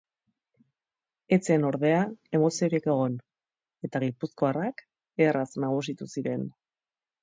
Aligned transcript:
Ez 1.37 1.39
zen 1.49 1.67
ordea 1.69 1.99
emoziorik 2.39 2.89
egon 2.95 3.21
eta 3.91 4.05
gipuzkoarrak 4.09 4.85
erraz 5.31 5.49
nagusitu 5.69 6.15
ziren. 6.15 6.53